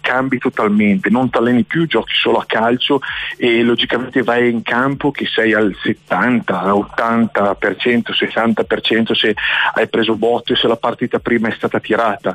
cambi 0.00 0.38
totalmente, 0.38 1.10
non 1.10 1.30
t'alleni 1.30 1.64
più, 1.64 1.86
giochi 1.86 2.14
solo 2.14 2.38
a 2.38 2.44
calcio 2.46 3.00
e 3.36 3.62
logicamente 3.62 4.22
vai 4.22 4.50
in 4.50 4.62
campo 4.62 5.10
che 5.10 5.26
sei 5.26 5.54
al 5.54 5.74
70, 5.80 6.72
80%, 6.72 8.12
60% 8.12 9.12
se 9.12 9.34
hai 9.74 9.88
preso 9.88 10.16
botte, 10.16 10.56
se 10.56 10.66
la 10.66 10.76
partita 10.76 11.18
prima 11.18 11.48
è 11.48 11.52
stata 11.52 11.80
tirata, 11.80 12.34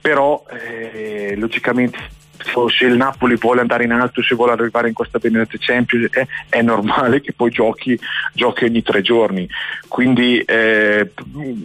però 0.00 0.44
eh, 0.50 1.34
logicamente 1.36 2.22
se 2.68 2.84
il 2.84 2.96
Napoli 2.96 3.36
vuole 3.36 3.60
andare 3.60 3.84
in 3.84 3.92
alto, 3.92 4.22
se 4.22 4.34
vuole 4.34 4.52
arrivare 4.52 4.88
in 4.88 4.94
questa 4.94 5.18
benedetta 5.18 5.56
Champions, 5.58 6.10
è, 6.10 6.26
è 6.48 6.62
normale 6.62 7.20
che 7.20 7.32
poi 7.32 7.50
giochi, 7.50 7.98
giochi, 8.32 8.64
ogni 8.64 8.82
tre 8.82 9.02
giorni. 9.02 9.48
Quindi 9.88 10.40
eh, 10.40 11.10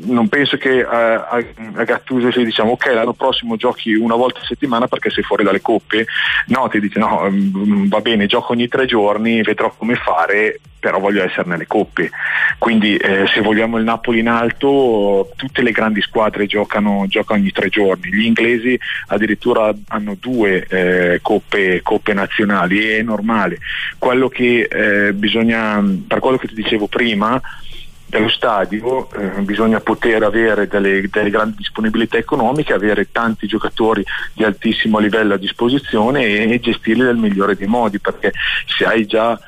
non 0.06 0.28
penso 0.30 0.58
che 0.58 0.84
a, 0.84 1.28
a, 1.28 1.44
a 1.74 1.84
Gattuso 1.84 2.32
si 2.32 2.44
diciamo 2.44 2.72
ok 2.72 2.86
l'anno 2.88 3.14
prossimo 3.14 3.56
giochi 3.56 3.94
una 3.94 4.16
volta 4.16 4.40
a 4.40 4.46
settimana 4.46 4.88
perché 4.88 5.10
sei 5.10 5.24
fuori 5.24 5.44
dalle 5.44 5.62
coppe. 5.62 6.06
No, 6.48 6.68
ti 6.70 6.80
dice 6.80 7.00
no, 7.00 7.28
mm, 7.30 7.88
va 7.88 8.00
bene, 8.02 8.28
gioco 8.28 8.54
ogni 8.54 8.68
tre 8.68 8.86
giorni, 8.86 9.42
vedrò 9.42 9.74
come 9.76 9.96
fare, 9.96 10.60
però 10.80 11.00
voglio 11.00 11.24
essere 11.24 11.48
nelle 11.48 11.68
coppe. 11.68 12.10
Quindi 12.58 12.96
eh, 12.96 13.28
se 13.28 13.42
vogliamo 13.42 13.78
il 13.78 13.84
Napoli 13.84 14.20
in 14.20 14.30
alto, 14.30 15.32
tutte 15.36 15.62
le 15.62 15.72
grandi 15.72 16.02
squadre 16.02 16.46
giocano, 16.46 17.06
giocano 17.08 17.40
ogni 17.40 17.52
tre 17.52 17.70
giorni. 17.70 18.10
Gli 18.10 18.26
inglesi 18.26 18.80
addirittura 19.08 19.74
hanno 19.90 20.16
due 20.20 20.59
eh, 20.68 21.20
coppe, 21.22 21.82
coppe, 21.82 22.14
nazionali, 22.14 22.80
è 22.88 23.02
normale. 23.02 23.60
Quello 23.98 24.30
che 24.30 24.68
eh, 24.70 25.14
bisogna, 25.14 25.84
per 26.08 26.20
quello 26.20 26.38
che 26.38 26.48
ti 26.48 26.56
dicevo 26.56 26.88
prima, 26.88 27.42
dello 28.10 28.30
stadio 28.30 29.08
eh, 29.12 29.42
bisogna 29.42 29.80
poter 29.80 30.24
avere 30.24 30.68
delle, 30.68 31.08
delle, 31.12 31.30
grandi 31.30 31.58
disponibilità 31.58 32.18
economiche, 32.18 32.74
avere 32.74 33.12
tanti 33.12 33.46
giocatori 33.46 34.04
di 34.34 34.44
altissimo 34.44 34.98
livello 34.98 35.36
a 35.36 35.38
disposizione 35.38 36.24
e, 36.24 36.52
e 36.52 36.60
gestirli 36.60 37.04
nel 37.04 37.18
migliore 37.18 37.56
dei 37.56 37.68
modi, 37.68 38.00
perché 38.00 38.34
se 38.66 38.86
hai 38.86 39.06
già 39.06 39.40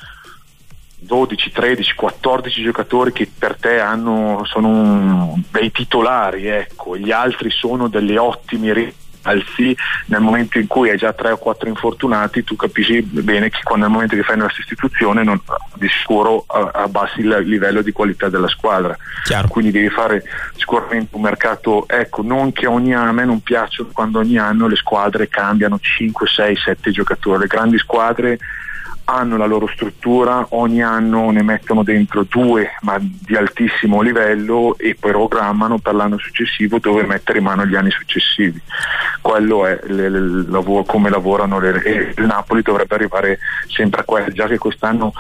12, 0.99 1.51
13, 1.51 1.95
14 1.95 2.61
giocatori 2.61 3.11
che 3.11 3.27
per 3.37 3.55
te 3.55 3.79
hanno, 3.79 4.43
sono 4.45 4.67
un, 4.67 5.41
dei 5.49 5.71
titolari, 5.71 6.45
ecco, 6.45 6.95
gli 6.95 7.11
altri 7.11 7.49
sono 7.49 7.87
delle 7.87 8.19
ottime 8.19 8.71
alzi 9.23 9.75
nel 10.05 10.21
momento 10.21 10.57
in 10.57 10.67
cui 10.67 10.89
hai 10.89 10.97
già 10.97 11.13
tre 11.13 11.31
o 11.31 11.37
quattro 11.37 11.67
infortunati 11.67 12.43
tu 12.43 12.55
capisci 12.55 13.01
bene 13.01 13.49
che 13.49 13.59
quando 13.63 13.85
nel 13.85 13.93
momento 13.93 14.15
che 14.15 14.23
fai 14.23 14.35
una 14.35 14.49
sostituzione 14.49 15.23
non, 15.23 15.39
di 15.75 15.87
sicuro 15.87 16.45
abbassi 16.47 17.19
il 17.21 17.41
livello 17.43 17.81
di 17.81 17.91
qualità 17.91 18.29
della 18.29 18.47
squadra 18.47 18.95
Chiaro. 19.23 19.47
quindi 19.47 19.71
devi 19.71 19.89
fare 19.89 20.23
sicuramente 20.55 21.15
un 21.15 21.21
mercato 21.21 21.87
ecco 21.87 22.21
non 22.21 22.51
che 22.51 22.67
ogni 22.67 22.93
anno 22.93 23.09
a 23.09 23.13
me 23.13 23.25
non 23.25 23.41
piacciono 23.41 23.89
quando 23.93 24.19
ogni 24.19 24.37
anno 24.37 24.67
le 24.67 24.75
squadre 24.75 25.27
cambiano 25.27 25.77
5, 25.79 26.27
6, 26.27 26.55
7 26.55 26.91
giocatori 26.91 27.39
le 27.39 27.47
grandi 27.47 27.77
squadre 27.77 28.37
hanno 29.05 29.37
la 29.37 29.45
loro 29.45 29.67
struttura, 29.67 30.45
ogni 30.49 30.81
anno 30.81 31.29
ne 31.31 31.43
mettono 31.43 31.83
dentro 31.83 32.23
due 32.23 32.71
ma 32.81 32.97
di 32.99 33.35
altissimo 33.35 34.01
livello 34.01 34.75
e 34.77 34.95
programmano 34.99 35.79
per 35.79 35.95
l'anno 35.95 36.17
successivo 36.17 36.79
dove 36.79 37.03
mettere 37.03 37.39
in 37.39 37.45
mano 37.45 37.65
gli 37.65 37.75
anni 37.75 37.91
successivi. 37.91 38.61
Quello 39.21 39.65
è 39.65 39.79
le, 39.83 40.09
le, 40.09 40.45
lavoro, 40.47 40.83
come 40.83 41.09
lavorano 41.09 41.59
le, 41.59 41.81
e 41.83 42.13
il 42.15 42.25
Napoli 42.25 42.61
dovrebbe 42.61 42.95
arrivare 42.95 43.39
sempre 43.67 44.01
a 44.01 44.03
quello, 44.03 44.31
già 44.31 44.47
che 44.47 44.57
quest'anno 44.57 45.13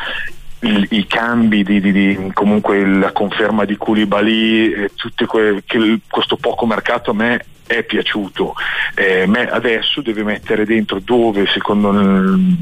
i, 0.61 0.87
i 0.91 1.07
cambi 1.07 1.63
di, 1.63 1.81
di, 1.81 1.91
di, 1.91 2.31
comunque 2.33 2.85
la 2.85 3.11
conferma 3.11 3.65
di 3.65 3.77
Koulibaly 3.77 4.71
e 4.73 4.91
que, 5.25 5.63
che 5.65 5.99
questo 6.07 6.35
poco 6.35 6.65
mercato 6.65 7.11
a 7.11 7.13
me 7.15 7.45
è 7.65 7.83
piaciuto 7.83 8.53
eh, 8.95 9.25
me 9.27 9.49
adesso 9.49 10.01
deve 10.01 10.23
mettere 10.23 10.65
dentro 10.65 10.99
dove 10.99 11.47
secondo 11.47 11.91
il, 11.91 12.57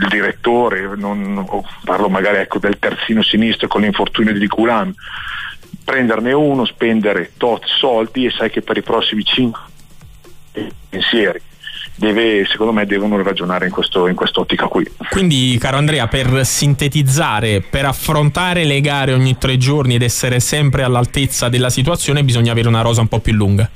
il 0.00 0.08
direttore, 0.08 0.94
non, 0.96 1.46
parlo 1.84 2.08
magari 2.08 2.38
ecco, 2.38 2.58
del 2.58 2.78
terzino 2.78 3.22
sinistro 3.22 3.68
con 3.68 3.82
l'infortunio 3.82 4.32
di 4.32 4.46
Culan, 4.46 4.94
prenderne 5.84 6.32
uno, 6.32 6.64
spendere 6.64 7.32
tot 7.36 7.64
soldi 7.66 8.26
e 8.26 8.30
sai 8.30 8.50
che 8.50 8.62
per 8.62 8.76
i 8.76 8.82
prossimi 8.82 9.24
5 9.24 9.60
pensieri 10.88 11.40
Deve, 11.94 12.46
secondo 12.46 12.72
me 12.72 12.86
devono 12.86 13.22
ragionare 13.22 13.66
in, 13.66 13.72
questo, 13.72 14.06
in 14.06 14.14
quest'ottica 14.14 14.68
qui. 14.68 14.90
Quindi, 15.10 15.58
caro 15.60 15.76
Andrea, 15.76 16.08
per 16.08 16.46
sintetizzare, 16.46 17.60
per 17.60 17.84
affrontare 17.84 18.64
le 18.64 18.80
gare 18.80 19.12
ogni 19.12 19.36
tre 19.36 19.58
giorni 19.58 19.96
ed 19.96 20.02
essere 20.02 20.40
sempre 20.40 20.82
all'altezza 20.82 21.50
della 21.50 21.68
situazione, 21.68 22.24
bisogna 22.24 22.52
avere 22.52 22.68
una 22.68 22.80
rosa 22.80 23.02
un 23.02 23.08
po' 23.08 23.20
più 23.20 23.34
lunga 23.34 23.68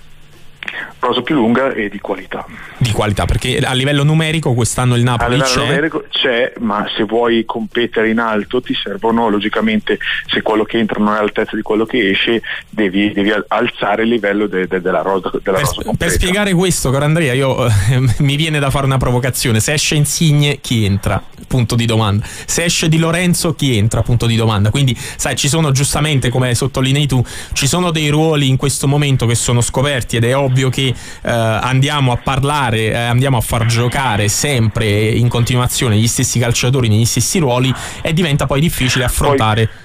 prosa 1.04 1.20
più 1.20 1.34
lunga 1.34 1.74
e 1.74 1.90
di 1.90 2.00
qualità. 2.00 2.46
Di 2.84 2.92
qualità, 2.92 3.24
perché 3.24 3.58
a 3.58 3.72
livello 3.72 4.04
numerico 4.04 4.52
quest'anno 4.52 4.94
il 4.94 5.02
Napoli 5.02 5.40
c'è. 5.40 5.58
numerico 5.60 6.04
c'è, 6.10 6.52
ma 6.60 6.86
se 6.94 7.04
vuoi 7.04 7.44
competere 7.46 8.10
in 8.10 8.18
alto 8.18 8.60
ti 8.60 8.74
servono 8.74 9.28
logicamente, 9.30 9.98
se 10.26 10.42
quello 10.42 10.64
che 10.64 10.78
entra 10.78 11.02
non 11.02 11.14
è 11.14 11.16
all'altezza 11.16 11.56
di 11.56 11.62
quello 11.62 11.86
che 11.86 12.10
esce, 12.10 12.42
devi, 12.68 13.10
devi 13.12 13.32
alzare 13.48 14.02
il 14.02 14.10
livello 14.10 14.46
de, 14.46 14.66
de, 14.66 14.80
della 14.80 15.00
rosa. 15.00 15.30
Della 15.42 15.58
per, 15.58 15.66
rosa 15.66 15.90
per, 15.96 16.10
spiegare 16.10 16.52
questo, 16.52 16.90
caro 16.90 17.04
Andrea, 17.04 17.32
io, 17.32 17.66
eh, 17.66 17.70
mi 18.18 18.36
viene 18.36 18.58
da 18.58 18.68
fare 18.70 18.84
una 18.84 18.98
provocazione. 18.98 19.60
Se 19.60 19.72
esce 19.72 19.94
Insigne, 19.94 20.58
chi 20.60 20.84
entra? 20.84 21.22
Punto 21.46 21.74
di 21.74 21.86
domanda. 21.86 22.24
Se 22.26 22.64
esce 22.64 22.88
Di 22.88 22.98
Lorenzo, 22.98 23.54
chi 23.54 23.76
entra? 23.76 24.02
Punto 24.02 24.26
di 24.26 24.36
domanda. 24.36 24.70
Quindi, 24.70 24.96
sai, 25.16 25.36
ci 25.36 25.48
sono 25.48 25.72
giustamente, 25.72 26.28
come 26.28 26.54
sottolinei 26.54 27.06
tu, 27.06 27.24
ci 27.52 27.66
sono 27.66 27.90
dei 27.90 28.08
ruoli 28.08 28.48
in 28.48 28.56
questo 28.56 28.86
momento 28.86 29.26
che 29.26 29.34
sono 29.34 29.60
scoperti 29.60 30.16
ed 30.16 30.24
è 30.24 30.36
ovvio 30.36 30.68
che 30.68 30.86
eh, 30.86 31.30
andiamo 31.30 32.12
a 32.12 32.16
parlare, 32.16 32.73
eh, 32.78 32.94
andiamo 32.94 33.36
a 33.36 33.40
far 33.40 33.66
giocare 33.66 34.28
sempre 34.28 34.86
in 34.86 35.28
continuazione 35.28 35.96
gli 35.96 36.06
stessi 36.06 36.38
calciatori 36.38 36.88
negli 36.88 37.04
stessi 37.04 37.38
ruoli 37.38 37.72
e 38.02 38.12
diventa 38.12 38.46
poi 38.46 38.60
difficile 38.60 39.04
affrontare. 39.04 39.66
Poi... 39.66 39.82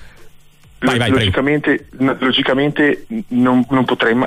Vai, 0.82 0.98
vai, 0.98 1.10
logicamente, 1.10 1.88
logicamente 2.20 3.06
non, 3.30 3.66
non, 3.70 3.84
potrei 3.84 4.18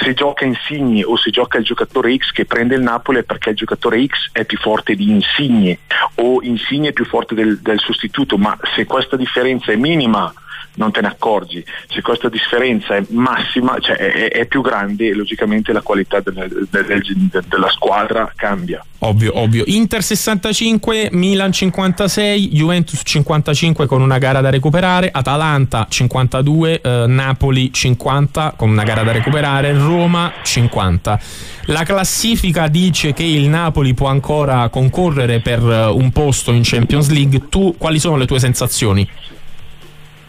se 0.00 0.14
gioca 0.14 0.44
Insigne 0.44 1.02
o 1.02 1.16
se 1.16 1.30
gioca 1.30 1.58
il 1.58 1.64
giocatore 1.64 2.16
X 2.16 2.30
che 2.30 2.44
prende 2.44 2.76
il 2.76 2.82
Napoli 2.82 3.18
è 3.18 3.22
perché 3.24 3.50
il 3.50 3.56
giocatore 3.56 4.06
X 4.06 4.30
è 4.30 4.44
più 4.44 4.56
forte 4.56 4.94
di 4.94 5.10
Insigne 5.10 5.80
o 6.16 6.40
Insigne 6.42 6.90
è 6.90 6.92
più 6.92 7.06
forte 7.06 7.34
del, 7.34 7.58
del 7.60 7.80
sostituto 7.80 8.38
ma 8.38 8.56
se 8.76 8.84
questa 8.84 9.16
differenza 9.16 9.72
è 9.72 9.76
minima 9.76 10.32
non 10.76 10.92
te 10.92 11.00
ne 11.00 11.08
accorgi. 11.08 11.64
Se 11.88 12.00
questa 12.00 12.28
differenza 12.28 12.96
è 12.96 13.04
massima, 13.10 13.76
cioè 13.80 13.96
è, 13.96 14.30
è 14.30 14.46
più 14.46 14.62
grande, 14.62 15.12
logicamente 15.12 15.72
la 15.72 15.82
qualità 15.82 16.20
del, 16.20 16.66
del, 16.70 16.86
del, 16.86 17.44
della 17.48 17.70
squadra 17.70 18.32
cambia. 18.34 18.84
Ovvio, 19.00 19.38
ovvio. 19.38 19.64
Inter 19.66 20.02
65, 20.02 21.10
Milan 21.12 21.52
56, 21.52 22.48
Juventus 22.48 23.02
55 23.04 23.86
con 23.86 24.00
una 24.00 24.16
gara 24.18 24.40
da 24.40 24.48
recuperare, 24.48 25.10
Atalanta 25.12 25.86
52, 25.88 26.80
eh, 26.80 27.04
Napoli 27.06 27.72
50 27.72 28.54
con 28.56 28.70
una 28.70 28.84
gara 28.84 29.02
da 29.02 29.12
recuperare, 29.12 29.72
Roma 29.72 30.32
50. 30.42 31.20
La 31.66 31.82
classifica 31.82 32.68
dice 32.68 33.12
che 33.12 33.24
il 33.24 33.48
Napoli 33.48 33.92
può 33.92 34.08
ancora 34.08 34.68
concorrere 34.70 35.40
per 35.40 35.60
eh, 35.60 35.84
un 35.86 36.10
posto 36.10 36.52
in 36.52 36.62
Champions 36.64 37.10
League. 37.10 37.48
Tu 37.48 37.74
quali 37.76 37.98
sono 37.98 38.16
le 38.16 38.26
tue 38.26 38.38
sensazioni? 38.38 39.06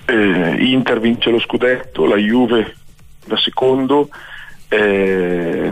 Eh, 0.07 0.55
Inter 0.59 0.99
vince 0.99 1.29
lo 1.29 1.39
scudetto, 1.39 2.05
la 2.05 2.15
Juve 2.15 2.75
da 3.25 3.37
secondo, 3.37 4.09
eh, 4.69 5.71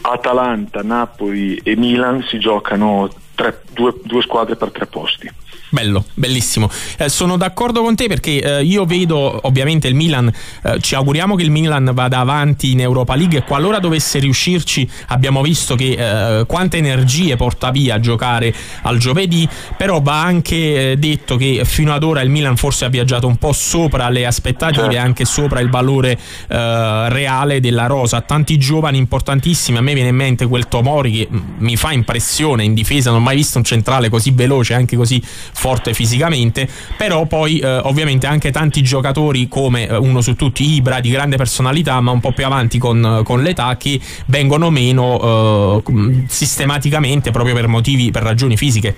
Atalanta, 0.00 0.82
Napoli 0.82 1.56
e 1.62 1.76
Milan 1.76 2.24
si 2.24 2.38
giocano 2.38 3.08
tre, 3.34 3.62
due, 3.72 3.94
due 4.04 4.22
squadre 4.22 4.56
per 4.56 4.70
tre 4.70 4.86
posti. 4.86 5.30
Bello, 5.74 6.04
bellissimo. 6.14 6.70
Eh, 6.98 7.08
sono 7.08 7.36
d'accordo 7.36 7.82
con 7.82 7.96
te 7.96 8.06
perché 8.06 8.40
eh, 8.40 8.62
io 8.62 8.84
vedo 8.84 9.40
ovviamente 9.42 9.88
il 9.88 9.96
Milan, 9.96 10.32
eh, 10.62 10.78
ci 10.80 10.94
auguriamo 10.94 11.34
che 11.34 11.42
il 11.42 11.50
Milan 11.50 11.90
vada 11.92 12.20
avanti 12.20 12.70
in 12.70 12.80
Europa 12.80 13.16
League 13.16 13.38
e 13.38 13.42
qualora 13.42 13.80
dovesse 13.80 14.20
riuscirci 14.20 14.88
abbiamo 15.08 15.42
visto 15.42 15.74
che 15.74 15.96
eh, 16.38 16.46
quante 16.46 16.76
energie 16.76 17.34
porta 17.34 17.72
via 17.72 17.96
a 17.96 17.98
giocare 17.98 18.54
al 18.82 18.98
giovedì, 18.98 19.48
però 19.76 20.00
va 20.00 20.22
anche 20.22 20.92
eh, 20.92 20.96
detto 20.96 21.36
che 21.36 21.62
fino 21.64 21.92
ad 21.92 22.04
ora 22.04 22.20
il 22.20 22.30
Milan 22.30 22.56
forse 22.56 22.84
ha 22.84 22.88
viaggiato 22.88 23.26
un 23.26 23.36
po' 23.36 23.52
sopra 23.52 24.08
le 24.10 24.26
aspettative, 24.26 24.92
certo. 24.92 24.98
anche 25.04 25.24
sopra 25.24 25.58
il 25.58 25.70
valore 25.70 26.12
eh, 26.12 27.08
reale 27.08 27.58
della 27.58 27.86
rosa. 27.86 28.20
Tanti 28.20 28.58
giovani 28.58 28.98
importantissimi, 28.98 29.78
a 29.78 29.80
me 29.80 29.92
viene 29.92 30.10
in 30.10 30.16
mente 30.16 30.46
quel 30.46 30.68
Tomori 30.68 31.10
che 31.10 31.28
mi 31.30 31.76
fa 31.76 31.90
impressione 31.90 32.62
in 32.62 32.74
difesa, 32.74 33.10
non 33.10 33.23
mai 33.24 33.36
visto 33.36 33.58
un 33.58 33.64
centrale 33.64 34.08
così 34.08 34.30
veloce, 34.30 34.74
anche 34.74 34.96
così 34.96 35.20
forte 35.24 35.94
fisicamente, 35.94 36.68
però 36.96 37.26
poi 37.26 37.58
eh, 37.58 37.66
ovviamente 37.66 38.26
anche 38.26 38.52
tanti 38.52 38.82
giocatori 38.82 39.48
come 39.48 39.88
eh, 39.88 39.96
uno 39.96 40.20
su 40.20 40.36
tutti 40.36 40.74
Ibra 40.74 41.00
di 41.00 41.10
grande 41.10 41.36
personalità 41.36 42.00
ma 42.00 42.12
un 42.12 42.20
po' 42.20 42.32
più 42.32 42.44
avanti 42.44 42.78
con, 42.78 43.22
con 43.24 43.42
l'età 43.42 43.76
che 43.76 44.00
vengono 44.26 44.70
meno 44.70 45.82
eh, 45.84 46.24
sistematicamente 46.28 47.30
proprio 47.30 47.54
per 47.54 47.66
motivi, 47.66 48.10
per 48.10 48.22
ragioni 48.22 48.56
fisiche. 48.56 48.94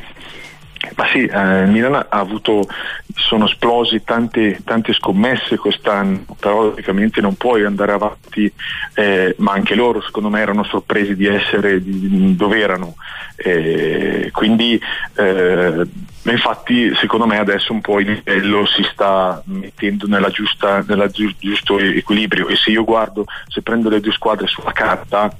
Ma 0.94 1.06
sì, 1.08 1.24
eh, 1.24 1.62
il 1.62 1.70
Milan 1.70 1.94
ha 1.94 2.06
avuto, 2.08 2.66
sono 3.14 3.46
esplosi 3.46 4.02
tante, 4.04 4.60
tante, 4.64 4.92
scommesse 4.92 5.56
quest'anno, 5.56 6.24
però 6.38 6.62
logicamente 6.62 7.20
non 7.20 7.34
puoi 7.34 7.64
andare 7.64 7.92
avanti, 7.92 8.50
eh, 8.94 9.34
ma 9.38 9.52
anche 9.52 9.74
loro 9.74 10.00
secondo 10.02 10.28
me 10.28 10.40
erano 10.40 10.64
sorpresi 10.64 11.16
di 11.16 11.26
essere 11.26 11.82
di, 11.82 12.36
dove 12.36 12.60
erano. 12.60 12.94
Eh, 13.36 14.30
quindi 14.32 14.80
eh, 15.14 15.86
infatti 16.22 16.94
secondo 16.94 17.26
me 17.26 17.38
adesso 17.38 17.72
un 17.72 17.82
po' 17.82 18.00
il 18.00 18.06
livello 18.06 18.64
si 18.64 18.82
sta 18.92 19.42
mettendo 19.46 20.06
giu, 21.10 21.30
giusto 21.38 21.78
equilibrio 21.78 22.48
e 22.48 22.56
se 22.56 22.70
io 22.70 22.84
guardo, 22.84 23.24
se 23.48 23.60
prendo 23.60 23.90
le 23.90 24.00
due 24.00 24.12
squadre 24.12 24.46
sulla 24.46 24.72
carta, 24.72 25.30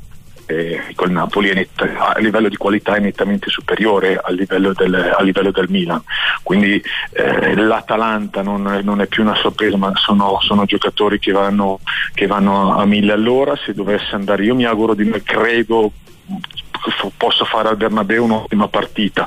eh, 0.46 0.92
col 0.94 1.10
Napoli 1.10 1.52
netta, 1.52 2.14
a 2.14 2.18
livello 2.18 2.48
di 2.48 2.56
qualità 2.56 2.94
è 2.94 3.00
nettamente 3.00 3.50
superiore 3.50 4.18
al 4.22 4.34
livello 4.34 4.72
del, 4.72 4.94
al 4.94 5.24
livello 5.24 5.50
del 5.50 5.68
Milan. 5.68 6.02
Quindi 6.42 6.82
eh, 7.12 7.54
l'Atalanta 7.56 8.42
non, 8.42 8.80
non, 8.82 9.00
è 9.00 9.06
più 9.06 9.22
una 9.22 9.34
sorpresa, 9.34 9.76
ma 9.76 9.92
sono, 9.96 10.38
sono 10.40 10.64
giocatori 10.64 11.18
che 11.18 11.32
vanno, 11.32 11.80
che 12.14 12.26
vanno, 12.26 12.78
a 12.78 12.84
mille 12.84 13.12
all'ora. 13.12 13.56
Se 13.56 13.74
dovesse 13.74 14.14
andare, 14.14 14.44
io 14.44 14.54
mi 14.54 14.64
auguro 14.64 14.94
di 14.94 15.04
me, 15.04 15.22
credo 15.22 15.92
posso 17.16 17.44
fare 17.44 17.68
al 17.68 17.76
Bernabeu 17.76 18.24
un'ottima 18.24 18.68
partita 18.68 19.26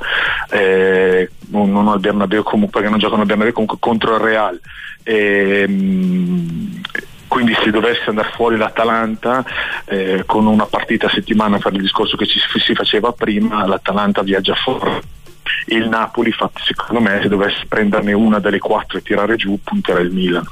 eh, 0.50 1.30
non 1.50 1.88
al 1.88 2.00
Bernabeu 2.00 2.44
comunque 2.44 2.80
perché 2.80 2.90
non 2.90 3.00
giocano 3.00 3.22
al 3.22 3.28
Bernabeu 3.28 3.54
comunque 3.54 3.78
contro 3.80 4.16
il 4.16 4.22
Real 4.22 4.60
eh, 5.04 5.66
quindi 7.30 7.56
se 7.64 7.70
dovesse 7.70 8.04
andare 8.08 8.32
fuori 8.34 8.58
l'Atalanta 8.58 9.46
eh, 9.90 10.24
con 10.26 10.46
una 10.46 10.66
partita 10.66 11.08
a 11.08 11.10
settimana 11.10 11.58
per 11.58 11.74
il 11.74 11.82
discorso 11.82 12.16
che 12.16 12.26
ci, 12.26 12.40
si 12.40 12.74
faceva 12.74 13.12
prima, 13.12 13.66
l'Atalanta 13.66 14.22
viaggia 14.22 14.56
fuori 14.56 15.02
il 15.68 15.88
Napoli, 15.88 16.30
infatti 16.30 16.62
secondo 16.64 17.02
me 17.02 17.20
se 17.22 17.28
dovesse 17.28 17.66
prenderne 17.68 18.14
una 18.14 18.40
delle 18.40 18.60
quattro 18.60 18.98
e 18.98 19.02
tirare 19.02 19.36
giù 19.36 19.60
punterà 19.64 20.00
il 20.00 20.12
Milan. 20.12 20.46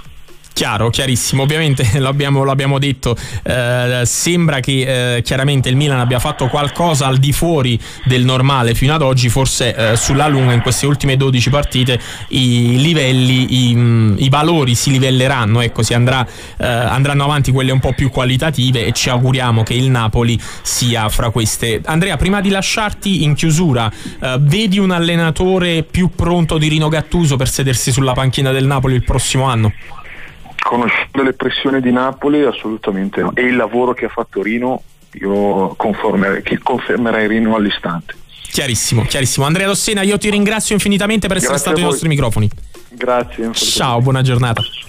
Chiaro, 0.58 0.90
chiarissimo, 0.90 1.44
ovviamente 1.44 1.88
l'abbiamo, 2.02 2.44
l'abbiamo 2.44 2.80
detto, 2.80 3.16
eh, 3.44 4.02
sembra 4.06 4.60
che 4.60 5.18
eh, 5.18 5.22
chiaramente 5.22 5.70
il 5.70 5.76
Milan 5.76 6.00
abbia 6.00 6.18
fatto 6.18 6.48
qualcosa 6.48 7.06
al 7.06 7.18
di 7.18 7.32
fuori 7.32 7.80
del 8.06 8.26
normale 8.26 8.74
fino 8.74 8.96
ad 8.96 9.04
oggi, 9.04 9.30
forse 9.30 9.76
eh, 9.76 9.96
sulla 9.96 10.28
lunga 10.28 10.54
in 10.54 10.62
queste 10.62 10.88
ultime 10.88 11.16
12 11.16 11.52
partite 11.52 12.00
i 12.30 12.82
livelli, 12.82 13.70
i, 13.70 13.76
mm, 13.76 14.16
i 14.18 14.30
valori 14.30 14.74
si 14.74 14.90
livelleranno, 14.90 15.62
ecco, 15.62 15.84
si 15.84 15.94
andrà, 15.94 16.26
eh, 16.58 16.66
andranno 16.66 17.26
avanti 17.26 17.52
quelle 17.52 17.72
un 17.72 17.80
po' 17.80 17.94
più 17.94 18.10
qualitative 18.10 18.84
e 18.84 18.94
ci 18.94 19.12
auguriamo 19.12 19.62
che 19.62 19.76
il 19.76 19.92
Napoli 19.92 20.42
sia 20.64 21.08
fra 21.10 21.30
queste. 21.30 21.82
Andrea, 21.86 22.18
prima 22.18 22.42
di 22.42 22.50
lasciarti 22.50 23.22
in 23.22 23.36
chiusura, 23.36 23.92
eh, 24.20 24.38
vedi 24.40 24.80
un 24.80 24.90
allenatore 24.90 25.84
più 25.84 26.10
pronto 26.16 26.58
di 26.58 26.68
Rino 26.68 26.90
Gattuso 26.90 27.36
per 27.36 27.48
sedersi 27.48 27.92
sulla 27.92 28.14
panchina 28.14 28.52
del 28.52 28.66
Napoli 28.66 28.96
il 28.96 29.04
prossimo 29.04 29.44
anno? 29.44 29.72
Conoscendo 30.68 31.24
le 31.24 31.32
pressioni 31.32 31.80
di 31.80 31.94
Napoli 31.94 32.44
assolutamente 32.44 33.22
no. 33.22 33.32
E 33.34 33.44
il 33.44 33.56
lavoro 33.56 33.94
che 33.94 34.04
ha 34.04 34.10
fatto 34.10 34.42
Rino, 34.42 34.84
io 35.14 35.74
confermerei, 35.78 36.44
confermerei 36.62 37.26
Rino 37.26 37.56
all'istante. 37.56 38.16
Chiarissimo, 38.52 39.04
chiarissimo. 39.04 39.46
Andrea 39.46 39.66
Dossena, 39.66 40.02
io 40.02 40.18
ti 40.18 40.30
ringrazio 40.30 40.76
infinitamente 40.76 41.30
per 41.30 41.38
essere 41.38 41.54
Grazie 41.54 41.72
stato 41.72 41.86
ai 41.86 41.90
nostri 41.90 42.10
microfoni. 42.10 42.50
Grazie. 42.90 43.54
Ciao, 43.54 44.02
buona 44.02 44.22
giornata. 44.22 44.62